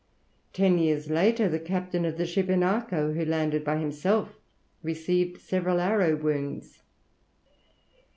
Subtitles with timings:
[0.51, 4.33] Ten years later, the captain of the ship Inacho, who landed by himself,
[4.81, 6.81] received several arrow wounds.